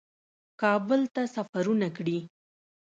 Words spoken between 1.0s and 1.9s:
ته سفرونه